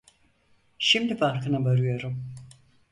[0.79, 2.23] Şimdi farkına varıyorum…